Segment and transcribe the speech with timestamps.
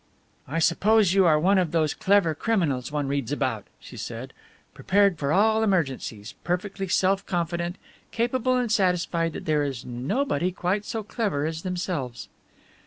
[0.47, 4.33] "I suppose you are one of those clever criminals one reads about," she said,
[4.73, 7.75] "prepared for all emergencies, perfectly self confident,
[8.09, 12.29] capable and satisfied that there is nobody quite so clever as themselves."